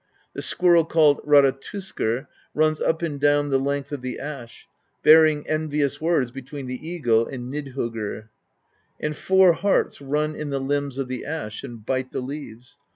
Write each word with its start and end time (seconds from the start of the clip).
The 0.33 0.41
squirrel 0.41 0.83
called 0.83 1.21
Ratatoskr 1.27 2.25
runs 2.55 2.81
up 2.81 3.03
and 3.03 3.19
down 3.21 3.49
the 3.51 3.59
length 3.59 3.91
of 3.91 4.01
the 4.01 4.17
Ash, 4.17 4.65
bear 5.03 5.27
ing 5.27 5.47
envious 5.47 6.01
words 6.01 6.31
between 6.31 6.65
the 6.65 6.87
eagle 6.89 7.27
and 7.27 7.53
Nidhoggr; 7.53 8.29
and 8.99 9.15
four 9.15 9.53
harts 9.53 10.01
run 10.01 10.33
in 10.33 10.49
the 10.49 10.59
limbs 10.59 10.97
of 10.97 11.07
the 11.07 11.23
Ash 11.23 11.63
and 11.63 11.85
bite 11.85 12.11
the 12.11 12.19
leaves. 12.21 12.79